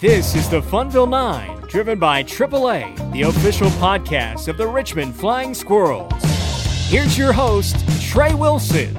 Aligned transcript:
This 0.00 0.34
is 0.34 0.48
the 0.48 0.62
Funnville 0.62 1.10
9, 1.10 1.68
driven 1.68 1.98
by 1.98 2.22
AAA, 2.22 3.12
the 3.12 3.20
official 3.20 3.68
podcast 3.72 4.48
of 4.48 4.56
the 4.56 4.66
Richmond 4.66 5.14
Flying 5.14 5.52
Squirrels. 5.52 6.10
Here's 6.88 7.18
your 7.18 7.34
host, 7.34 7.76
Trey 8.00 8.32
Wilson. 8.32 8.96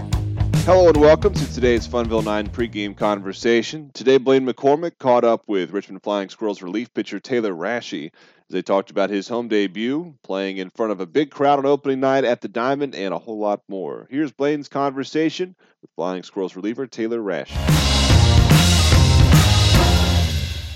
Hello 0.58 0.90
and 0.90 0.98
welcome 0.98 1.34
to 1.34 1.54
today's 1.56 1.88
Funnville 1.88 2.24
9 2.24 2.50
pregame 2.50 2.96
conversation. 2.96 3.90
Today, 3.96 4.20
Blaine 4.20 4.46
McCormick 4.46 5.00
caught 5.00 5.24
up 5.24 5.42
with 5.48 5.72
Richmond 5.72 6.04
Flying 6.04 6.30
Squirrels 6.30 6.62
relief 6.62 6.94
pitcher 6.94 7.20
Taylor 7.20 7.56
Rashi 7.56 8.12
as 8.14 8.52
they 8.52 8.62
talked 8.62 8.92
about 8.92 9.10
his 9.10 9.28
home 9.28 9.48
debut, 9.48 10.14
playing 10.22 10.58
in 10.58 10.70
front 10.70 10.92
of 10.92 11.00
a 11.00 11.08
big 11.08 11.32
crowd 11.32 11.58
on 11.58 11.66
opening 11.66 12.00
night 12.00 12.26
at 12.26 12.42
the 12.42 12.48
Diamond, 12.48 12.94
and 12.94 13.12
a 13.12 13.18
whole 13.18 13.40
lot 13.40 13.64
more. 13.68 14.06
Here's 14.12 14.32
Blaine's 14.32 14.70
conversation 14.70 15.56
with 15.82 15.90
Flying 15.96 16.22
Squirrels 16.22 16.56
reliever 16.56 16.86
Taylor 16.86 17.22
Rashi. 17.22 18.11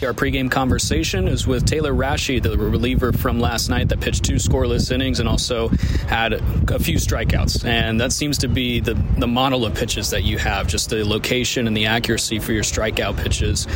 Our 0.05 0.13
pregame 0.13 0.51
conversation 0.51 1.27
is 1.27 1.47
with 1.47 1.65
Taylor 1.65 1.91
Rashi, 1.91 2.41
the 2.41 2.55
reliever 2.55 3.11
from 3.11 3.39
last 3.39 3.69
night 3.69 3.89
that 3.89 4.01
pitched 4.01 4.23
two 4.23 4.35
scoreless 4.35 4.91
innings 4.91 5.19
and 5.19 5.27
also 5.27 5.69
had 6.07 6.33
a 6.33 6.77
few 6.77 6.97
strikeouts. 6.97 7.65
And 7.65 7.99
that 7.99 8.11
seems 8.11 8.37
to 8.39 8.47
be 8.47 8.79
the, 8.81 8.93
the 9.17 9.25
model 9.25 9.65
of 9.65 9.73
pitches 9.73 10.11
that 10.11 10.23
you 10.23 10.37
have, 10.37 10.67
just 10.67 10.91
the 10.91 11.03
location 11.03 11.65
and 11.65 11.75
the 11.75 11.87
accuracy 11.87 12.37
for 12.37 12.53
your 12.53 12.61
strikeout 12.61 13.17
pitches. 13.17 13.67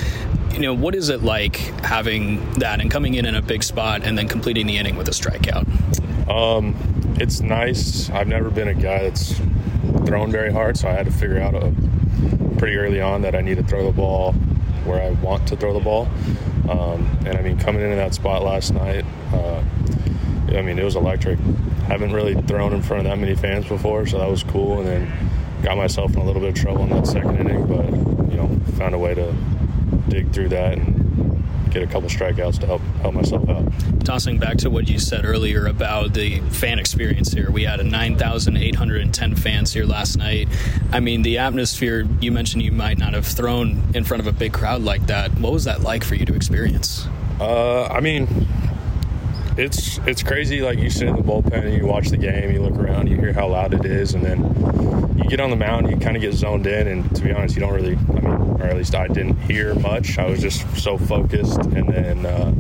You 0.52 0.60
know, 0.60 0.74
what 0.76 0.94
is 0.94 1.10
it 1.10 1.24
like 1.24 1.56
having 1.84 2.54
that 2.60 2.80
and 2.80 2.92
coming 2.92 3.16
in 3.16 3.26
in 3.26 3.34
a 3.34 3.42
big 3.42 3.64
spot 3.64 4.04
and 4.04 4.16
then 4.16 4.28
completing 4.28 4.68
the 4.68 4.78
inning 4.78 4.98
with 4.98 5.08
a 5.08 5.12
strikeout? 5.12 5.66
Um, 6.30 6.76
it's 7.20 7.42
nice. 7.42 8.12
I've 8.12 8.28
never 8.28 8.52
been 8.52 8.68
a 8.68 8.76
guy 8.76 9.02
that's 9.02 9.34
thrown 10.06 10.32
very 10.32 10.54
hard, 10.54 10.78
so 10.78 10.90
I 10.90 10.92
had 10.92 11.08
to 11.08 11.12
figure 11.12 11.40
out 11.40 11.56
a, 11.56 11.74
pretty 12.60 12.76
early 12.76 13.02
on 13.02 13.24
that 13.24 13.34
I 13.34 13.42
need 13.42 13.58
to 13.58 13.64
throw 13.64 13.86
the 13.86 13.92
ball 13.92 14.36
where 14.86 15.02
I 15.02 15.10
want 15.22 15.48
to 15.50 15.56
throw 15.56 15.74
the 15.74 15.80
ball. 15.80 16.08
Um, 16.70 17.08
and 17.26 17.38
I 17.38 17.42
mean, 17.42 17.58
coming 17.58 17.82
into 17.82 17.96
that 17.96 18.14
spot 18.14 18.44
last 18.44 18.74
night, 18.74 19.06
uh, 19.34 19.64
I 20.50 20.62
mean, 20.62 20.80
it 20.80 20.84
was 20.84 20.96
electric. 20.96 21.40
Haven't 21.88 22.14
really 22.14 22.40
thrown 22.44 22.74
in 22.74 22.82
front 22.82 23.06
of 23.06 23.12
that 23.12 23.18
many 23.18 23.36
fans 23.36 23.68
before, 23.68 24.06
so 24.06 24.20
that 24.20 24.30
was 24.30 24.44
cool. 24.44 24.80
And 24.80 24.88
then 24.88 25.30
got 25.64 25.78
myself 25.78 26.14
in 26.14 26.20
a 26.20 26.24
little 26.24 26.42
bit 26.42 26.50
of 26.50 26.56
trouble 26.56 26.84
in 26.84 26.90
that 26.90 27.08
second 27.08 27.38
inning, 27.38 27.66
but 27.66 27.86
you 28.32 28.38
know, 28.38 28.48
found 28.78 28.96
a 28.96 29.00
way 29.00 29.14
to 29.14 29.34
dig 30.08 30.32
through 30.32 30.50
that 30.50 30.78
and 30.78 30.99
get 31.70 31.84
a 31.84 31.88
couple 31.88 32.10
strikeouts 32.10 32.60
to 32.60 32.66
help 32.66 32.82
help 33.02 33.14
myself 33.14 33.48
out. 33.50 33.72
Tossing 34.04 34.38
back 34.38 34.58
to 34.58 34.70
what 34.70 34.90
you 34.90 35.00
said 35.00 35.26
earlier 35.26 35.68
about 35.68 36.14
the 36.14 36.40
fan 36.50 36.80
experience 36.80 37.32
here, 37.32 37.52
we 37.52 37.64
had 37.64 37.80
a 37.80 37.84
9,810 37.84 39.36
fans 39.36 39.74
here 39.74 39.86
last 39.86 40.18
night. 40.18 40.48
I 40.92 41.00
mean, 41.00 41.22
the 41.22 41.38
atmosphere. 41.38 42.08
You 42.20 42.32
mentioned 42.32 42.64
you 42.64 42.72
might 42.72 42.98
not 42.98 43.14
have 43.14 43.26
thrown 43.26 43.82
in 43.94 44.04
front 44.04 44.22
of 44.22 44.28
a 44.28 44.32
big 44.32 44.54
crowd 44.54 44.82
like 44.82 45.06
that. 45.08 45.32
What 45.40 45.54
was 45.54 45.66
that 45.66 45.82
like 45.82 46.04
for 46.04 46.16
you 46.16 46.26
to 46.26 46.34
experience? 46.34 47.08
Uh, 47.40 47.86
I 47.86 48.02
mean, 48.02 48.28
it's 49.60 49.98
it's 50.08 50.24
crazy. 50.24 50.62
Like 50.62 50.80
you 50.80 50.90
sit 50.90 51.08
in 51.08 51.16
the 51.16 51.22
bullpen 51.22 51.66
and 51.66 51.74
you 51.74 51.86
watch 51.86 52.10
the 52.10 52.18
game, 52.18 52.52
you 52.52 52.62
look 52.62 52.76
around, 52.76 53.10
you 53.10 53.18
hear 53.18 53.34
how 53.34 53.50
loud 53.50 53.74
it 53.74 53.86
is, 53.86 54.14
and 54.14 54.24
then 54.24 54.40
you 55.18 55.30
get 55.30 55.40
on 55.42 55.50
the 55.50 55.56
mound, 55.56 55.90
you 55.90 55.98
kind 55.98 56.16
of 56.16 56.22
get 56.22 56.34
zoned 56.34 56.66
in. 56.66 56.88
And 56.88 57.16
to 57.16 57.22
be 57.22 57.32
honest, 57.32 57.56
you 57.56 57.62
don't 57.62 57.74
really. 57.74 57.96
I 57.96 58.20
mean, 58.22 58.26
or 58.26 58.64
at 58.64 58.76
least 58.76 58.96
I 58.96 59.08
didn't 59.08 59.38
hear 59.42 59.76
much. 59.76 60.18
I 60.18 60.26
was 60.26 60.42
just 60.42 60.66
so 60.78 60.98
focused. 60.98 61.60
And 61.60 61.88
then 61.90 62.26
uh, 62.26 62.54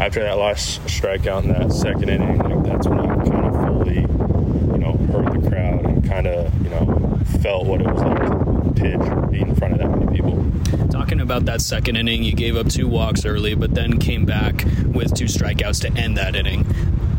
after 0.00 0.20
that 0.20 0.36
last 0.38 0.80
strikeout 0.82 1.44
in 1.44 1.48
that 1.50 1.72
second 1.72 2.08
inning, 2.08 2.38
like 2.38 2.64
that's 2.64 2.88
when 2.88 2.98
I 2.98 3.14
kind 3.24 3.46
of 3.46 3.66
fully, 3.66 4.00
you 4.00 4.78
know, 4.78 4.92
heard 5.12 5.42
the 5.42 5.48
crowd 5.48 5.84
and 5.84 6.04
kind 6.08 6.26
of, 6.26 6.62
you 6.62 6.70
know, 6.70 7.18
felt 7.40 7.66
what 7.66 7.80
it 7.80 7.86
was 7.86 8.00
like 8.00 8.13
be 9.34 9.40
in 9.40 9.54
front 9.56 9.74
of 9.74 9.80
that 9.80 9.90
many 9.90 10.16
people. 10.16 10.44
Talking 10.90 11.20
about 11.20 11.44
that 11.46 11.60
second 11.60 11.96
inning, 11.96 12.22
you 12.22 12.32
gave 12.32 12.56
up 12.56 12.68
two 12.68 12.86
walks 12.86 13.24
early, 13.24 13.54
but 13.54 13.74
then 13.74 13.98
came 13.98 14.24
back 14.24 14.64
with 14.86 15.14
two 15.14 15.24
strikeouts 15.24 15.80
to 15.82 16.00
end 16.00 16.16
that 16.16 16.36
inning. 16.36 16.64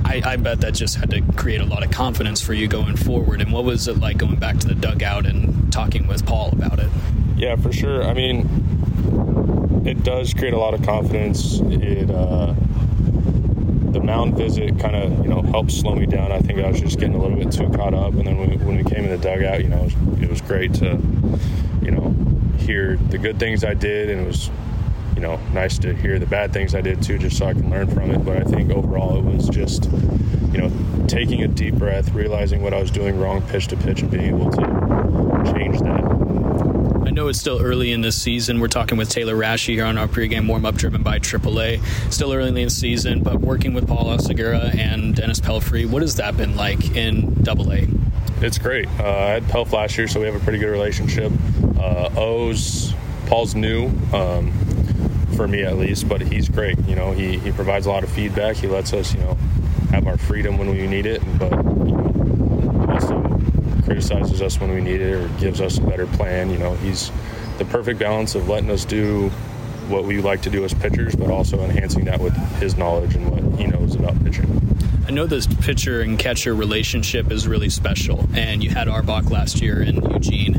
I, 0.06 0.22
I, 0.24 0.36
bet 0.38 0.62
that 0.62 0.76
just 0.76 0.96
had 0.96 1.10
to 1.12 1.22
create 1.34 1.62
a 1.62 1.66
lot 1.66 1.84
of 1.84 1.92
confidence 1.92 2.40
for 2.40 2.54
you 2.54 2.68
going 2.68 2.96
forward. 2.96 3.42
And 3.42 3.52
what 3.52 3.66
was 3.66 3.88
it 3.88 3.98
like 3.98 4.18
going 4.18 4.38
back 4.38 4.60
to 4.60 4.68
the 4.68 4.76
dugout 4.76 5.26
and 5.26 5.74
talking 5.74 6.08
with 6.08 6.26
Paul 6.26 6.52
about 6.52 6.80
it? 6.80 6.90
Yeah, 7.36 7.56
for 7.56 7.74
sure. 7.74 8.04
I 8.04 8.14
mean, 8.14 9.84
it 9.86 10.04
does 10.04 10.34
create 10.34 10.54
a 10.54 10.60
lot 10.60 10.74
of 10.74 10.84
confidence. 10.84 11.60
It 11.60 12.12
uh, 12.12 12.54
mound 14.06 14.38
visit 14.38 14.80
kind 14.80 14.96
of 14.96 15.24
you 15.24 15.30
know 15.30 15.42
helped 15.42 15.72
slow 15.72 15.96
me 15.96 16.06
down. 16.06 16.32
I 16.32 16.40
think 16.40 16.60
I 16.60 16.70
was 16.70 16.80
just 16.80 17.00
getting 17.00 17.16
a 17.16 17.22
little 17.22 17.38
bit 17.38 17.52
too 17.52 17.70
caught 17.70 17.94
up, 17.94 18.14
and 18.14 18.26
then 18.26 18.38
when 18.38 18.50
we, 18.52 18.58
when 18.58 18.78
we 18.78 18.84
came 18.84 19.04
in 19.04 19.10
the 19.10 19.18
dugout, 19.18 19.62
you 19.62 19.70
know, 19.70 19.84
it 19.84 19.84
was, 19.84 20.22
it 20.22 20.30
was 20.30 20.42
great 20.42 20.74
to 20.76 21.00
you 21.82 21.92
know 21.92 22.14
hear 22.60 22.98
the 22.98 23.18
good 23.18 23.40
things 23.40 23.64
I 23.64 23.74
did, 23.74 24.10
and 24.10 24.22
it 24.22 24.28
was 24.28 24.50
you 25.16 25.22
know 25.22 25.38
nice 25.54 25.78
to 25.80 25.94
hear 25.96 26.20
the 26.20 26.26
bad 26.26 26.54
things 26.54 26.76
I 26.76 26.82
did 26.82 27.02
too, 27.02 27.18
just 27.18 27.38
so 27.38 27.48
I 27.48 27.54
can 27.54 27.70
learn 27.70 27.88
from 27.88 28.12
it. 28.12 28.24
But 28.26 28.38
I 28.38 28.44
think 28.44 28.72
overall, 28.72 29.18
it 29.18 29.24
was 29.24 29.50
just 29.50 29.90
you 30.52 30.60
know 30.60 30.72
taking 31.08 31.44
a 31.44 31.48
deep 31.48 31.76
breath, 31.76 32.14
realizing 32.14 32.62
what 32.62 32.74
I 32.74 32.80
was 32.80 32.92
doing 32.92 33.20
wrong 33.20 33.42
pitch 33.42 33.68
to 33.68 33.78
pitch, 33.78 34.02
and 34.02 34.12
being 34.12 34.36
able 34.36 34.52
to 34.52 35.35
know 37.26 37.30
it's 37.30 37.40
still 37.40 37.60
early 37.60 37.92
in 37.92 38.02
this 38.02 38.22
season. 38.22 38.60
We're 38.60 38.68
talking 38.68 39.00
with 39.00 39.10
Taylor 39.10 39.34
Rashi 39.34 39.74
here 39.74 39.86
on 39.86 39.98
our 39.98 40.08
pregame 40.08 40.48
warm 40.48 40.64
up 40.64 40.76
driven 40.76 41.02
by 41.02 41.18
AAA. 41.18 41.84
Still 42.14 42.32
early 42.34 42.50
in 42.50 42.54
the 42.54 42.70
season, 42.70 43.24
but 43.24 43.42
working 43.42 43.74
with 43.74 43.88
Paul 43.88 44.16
Oseguera 44.16 44.78
and 44.78 45.16
Dennis 45.16 45.40
Pelfrey, 45.40 45.90
what 45.90 46.04
has 46.04 46.18
that 46.18 46.38
been 46.38 46.56
like 46.56 46.96
in 46.96 47.34
Double 47.42 47.74
A? 47.74 47.88
It's 48.42 48.60
great. 48.60 48.88
Uh, 49.00 49.08
I 49.08 49.30
had 49.32 49.50
Pelf 49.50 49.74
last 49.74 49.98
year, 49.98 50.08
so 50.08 50.20
we 50.20 50.28
have 50.28 50.36
a 50.36 50.40
pretty 50.40 50.60
good 50.60 50.70
relationship. 50.70 51.32
Uh, 51.80 52.12
O's, 52.16 52.94
Paul's 53.26 53.56
new. 53.56 53.88
Um, 54.14 54.52
for 55.36 55.48
me 55.50 55.64
at 55.64 55.78
least, 55.78 56.08
but 56.08 56.22
he's 56.22 56.48
great. 56.48 56.78
You 56.88 56.96
know, 56.96 57.12
he, 57.12 57.38
he 57.40 57.52
provides 57.52 57.88
a 57.88 57.90
lot 57.90 58.06
of 58.06 58.10
feedback. 58.10 58.56
He 58.56 58.68
lets 58.68 58.94
us, 58.94 59.14
you 59.14 59.20
know, 59.20 59.34
have 59.92 60.08
our 60.08 60.18
freedom 60.18 60.58
when 60.58 60.70
we 60.70 60.88
need 60.88 61.06
it, 61.06 61.22
but 61.38 61.52
criticizes 63.96 64.42
us 64.42 64.60
when 64.60 64.74
we 64.74 64.82
need 64.82 65.00
it 65.00 65.14
or 65.14 65.30
gives 65.40 65.62
us 65.62 65.78
a 65.78 65.82
better 65.82 66.06
plan. 66.06 66.50
You 66.50 66.58
know, 66.58 66.74
he's 66.76 67.14
the 67.60 67.64
perfect 67.64 67.98
balance 67.98 68.36
of 68.36 68.50
letting 68.50 68.70
us 68.70 68.84
do 68.84 69.30
what 69.88 70.04
we 70.04 70.20
like 70.20 70.42
to 70.42 70.50
do 70.50 70.66
as 70.66 70.74
pitchers, 70.74 71.16
but 71.16 71.30
also 71.30 71.62
enhancing 71.62 72.04
that 72.06 72.20
with 72.20 72.36
his 72.60 72.76
knowledge 72.76 73.16
and 73.16 73.32
what 73.32 73.58
he 73.58 73.68
knows 73.68 73.96
about 73.96 74.22
pitching. 74.22 74.78
I 75.08 75.12
know 75.12 75.26
this 75.28 75.48
pitcher 75.48 76.02
and 76.02 76.20
catcher 76.20 76.54
relationship 76.54 77.32
is 77.32 77.48
really 77.48 77.70
special, 77.70 78.28
and 78.34 78.62
you 78.62 78.70
had 78.70 78.90
Auerbach 78.90 79.30
last 79.30 79.62
year 79.62 79.82
in 79.82 80.04
Eugene. 80.12 80.56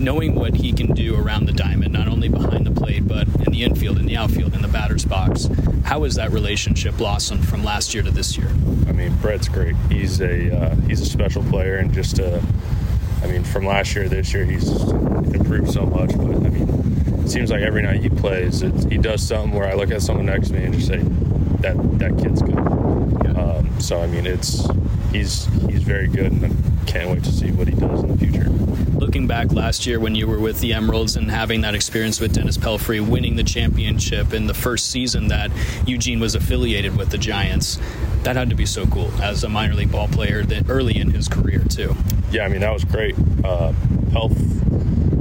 Knowing 0.00 0.34
what 0.34 0.54
he 0.54 0.72
can 0.72 0.92
do 0.94 1.14
around 1.14 1.44
the 1.46 1.52
diamond, 1.52 1.92
not 1.92 2.08
only 2.08 2.28
behind 2.28 2.66
the 2.66 2.70
plate, 2.70 3.06
but 3.06 3.28
in 3.46 3.52
the 3.52 3.62
infield, 3.62 3.98
in 3.98 4.06
the 4.06 4.16
outfield, 4.16 4.54
in 4.54 4.62
the 4.62 4.68
batter's 4.68 5.04
box, 5.04 5.48
how 5.84 6.04
has 6.04 6.14
that 6.14 6.30
relationship 6.30 6.96
blossomed 6.96 7.46
from 7.46 7.62
last 7.62 7.92
year 7.92 8.02
to 8.02 8.10
this 8.10 8.38
year? 8.38 8.48
I 8.88 8.92
mean, 8.92 9.14
Brett's 9.16 9.48
great. 9.48 9.76
He's 9.90 10.20
a 10.20 10.56
uh, 10.56 10.74
he's 10.88 11.00
a 11.02 11.06
special 11.06 11.42
player, 11.44 11.76
and 11.76 11.92
just 11.92 12.18
a 12.18 12.42
I 13.22 13.26
mean, 13.26 13.44
from 13.44 13.66
last 13.66 13.94
year, 13.94 14.04
to 14.04 14.10
this 14.10 14.32
year, 14.32 14.44
he's 14.44 14.68
improved 14.68 15.70
so 15.70 15.84
much. 15.84 16.16
But 16.16 16.36
I 16.36 16.48
mean, 16.48 17.22
it 17.22 17.28
seems 17.28 17.50
like 17.50 17.60
every 17.60 17.82
night 17.82 18.00
he 18.00 18.08
plays, 18.08 18.62
it, 18.62 18.90
he 18.90 18.96
does 18.96 19.22
something 19.22 19.56
where 19.56 19.68
I 19.68 19.74
look 19.74 19.90
at 19.90 20.00
someone 20.00 20.26
next 20.26 20.48
to 20.48 20.54
me 20.54 20.64
and 20.64 20.74
just 20.74 20.86
say, 20.86 20.98
"That 21.60 21.76
that 21.98 22.18
kid's 22.18 22.40
good." 22.40 22.56
Um, 23.36 23.78
so 23.78 24.00
I 24.00 24.06
mean, 24.06 24.26
it's 24.26 24.66
he's 25.10 25.44
he's 25.68 25.82
very 25.82 26.08
good, 26.08 26.32
and 26.32 26.44
I 26.44 26.84
can't 26.86 27.10
wait 27.10 27.24
to 27.24 27.32
see 27.32 27.50
what 27.50 27.68
he 27.68 27.74
does 27.74 28.02
in 28.02 28.08
the 28.08 28.18
future. 28.18 28.48
Looking 28.98 29.26
back 29.26 29.52
last 29.52 29.86
year 29.86 29.98
when 29.98 30.14
you 30.14 30.26
were 30.26 30.38
with 30.38 30.60
the 30.60 30.74
Emeralds 30.74 31.16
and 31.16 31.30
having 31.30 31.62
that 31.62 31.74
experience 31.74 32.20
with 32.20 32.34
Dennis 32.34 32.58
Pelfrey, 32.58 33.06
winning 33.06 33.36
the 33.36 33.44
championship 33.44 34.32
in 34.32 34.46
the 34.46 34.54
first 34.54 34.90
season 34.90 35.28
that 35.28 35.50
Eugene 35.86 36.20
was 36.20 36.34
affiliated 36.34 36.96
with 36.96 37.10
the 37.10 37.18
Giants, 37.18 37.78
that 38.22 38.36
had 38.36 38.50
to 38.50 38.56
be 38.56 38.66
so 38.66 38.86
cool 38.86 39.10
as 39.22 39.42
a 39.44 39.48
minor 39.48 39.74
league 39.74 39.90
ball 39.90 40.08
player 40.08 40.42
that 40.44 40.68
early 40.68 40.98
in 40.98 41.10
his 41.10 41.28
career 41.28 41.64
too 41.64 41.96
yeah, 42.30 42.44
I 42.44 42.48
mean 42.48 42.60
that 42.60 42.72
was 42.72 42.84
great. 42.84 43.16
Uh, 43.44 43.72
Pelf 44.12 44.32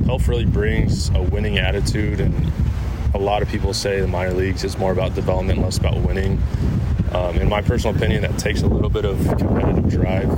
Pelf 0.06 0.28
really 0.28 0.46
brings 0.46 1.10
a 1.10 1.22
winning 1.22 1.58
attitude, 1.58 2.20
and 2.20 2.52
a 3.14 3.18
lot 3.18 3.42
of 3.42 3.50
people 3.50 3.74
say 3.74 4.00
the 4.00 4.08
minor 4.08 4.34
leagues 4.34 4.64
is 4.64 4.78
more 4.78 4.92
about 4.92 5.16
development, 5.16 5.62
less 5.62 5.78
about 5.78 5.98
winning. 5.98 6.42
Um, 7.14 7.38
in 7.38 7.50
my 7.50 7.62
personal 7.62 7.96
opinion, 7.96 8.22
that 8.22 8.38
takes 8.38 8.62
a 8.62 8.68
little 8.68 8.90
bit 8.90 9.06
of 9.06 9.18
competitive 9.38 9.90
drive 9.90 10.30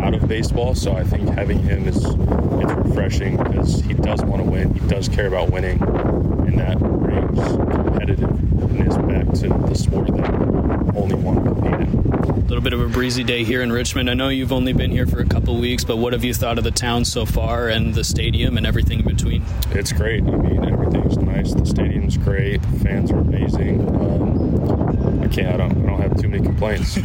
out 0.00 0.14
of 0.14 0.26
baseball. 0.28 0.74
So 0.74 0.92
I 0.92 1.04
think 1.04 1.28
having 1.30 1.58
him 1.58 1.86
is 1.86 1.96
it's 1.96 2.72
refreshing 2.72 3.36
because 3.36 3.80
he 3.82 3.94
does 3.94 4.22
want 4.22 4.42
to 4.42 4.50
win. 4.50 4.74
He 4.74 4.86
does 4.88 5.08
care 5.08 5.26
about 5.26 5.50
winning, 5.50 5.80
and 5.82 6.58
that 6.58 6.78
brings 6.78 7.38
competitiveness 7.38 9.08
back 9.08 9.34
to 9.40 9.48
the 9.68 9.74
sport 9.74 10.08
that 10.16 10.30
only 10.96 11.14
want 11.14 11.44
to 11.44 11.54
compete 11.54 11.80
in 11.80 12.08
little 12.48 12.64
bit 12.64 12.72
of 12.72 12.80
a 12.80 12.88
breezy 12.88 13.22
day 13.22 13.44
here 13.44 13.60
in 13.60 13.70
Richmond. 13.70 14.08
I 14.08 14.14
know 14.14 14.30
you've 14.30 14.52
only 14.52 14.72
been 14.72 14.90
here 14.90 15.06
for 15.06 15.20
a 15.20 15.24
couple 15.26 15.56
weeks, 15.60 15.84
but 15.84 15.98
what 15.98 16.14
have 16.14 16.24
you 16.24 16.32
thought 16.32 16.56
of 16.56 16.64
the 16.64 16.70
town 16.70 17.04
so 17.04 17.26
far 17.26 17.68
and 17.68 17.94
the 17.94 18.02
stadium 18.02 18.56
and 18.56 18.66
everything 18.66 19.00
in 19.00 19.06
between? 19.06 19.44
It's 19.72 19.92
great. 19.92 20.22
I 20.22 20.30
mean, 20.30 20.64
everything's 20.64 21.18
nice. 21.18 21.52
The 21.52 21.66
stadium's 21.66 22.16
great. 22.16 22.62
The 22.62 22.78
fans 22.80 23.12
are 23.12 23.18
amazing. 23.18 23.86
Um, 23.86 24.87
I 25.20 25.28
can't. 25.28 25.54
I 25.54 25.56
don't. 25.56 25.84
I 25.84 25.90
don't 25.90 26.00
have 26.00 26.20
too 26.20 26.28
many 26.28 26.42
complaints. 26.42 26.94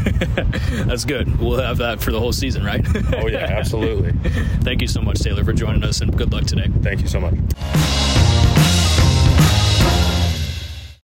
That's 0.86 1.06
good. 1.06 1.40
We'll 1.40 1.60
have 1.60 1.78
that 1.78 2.02
for 2.02 2.12
the 2.12 2.20
whole 2.20 2.34
season, 2.34 2.64
right? 2.64 2.86
oh 3.16 3.28
yeah, 3.28 3.38
absolutely. 3.50 4.12
Thank 4.62 4.82
you 4.82 4.88
so 4.88 5.02
much, 5.02 5.20
Taylor, 5.20 5.44
for 5.44 5.54
joining 5.54 5.84
us, 5.84 6.02
and 6.02 6.16
good 6.16 6.32
luck 6.32 6.46
today. 6.46 6.70
Thank 6.82 7.02
you 7.02 7.08
so 7.08 7.20
much. 7.20 7.34